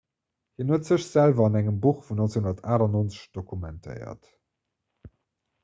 hien 0.61 0.71
huet 0.75 0.87
sech 0.89 1.03
selwer 1.07 1.45
an 1.49 1.57
engem 1.59 1.77
buch 1.83 1.99
vun 2.07 2.23
1998 2.25 3.21
dokumentéiert 3.39 4.35